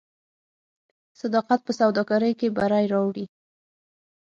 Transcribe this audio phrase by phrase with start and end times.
[1.21, 3.25] صداقت په سوداګرۍ کې بری راوړي.